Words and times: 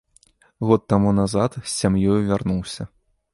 Год 0.69 0.87
таму 0.93 1.11
назад 1.19 1.59
з 1.59 1.67
сям'ёю 1.75 2.17
вярнуўся. 2.33 2.83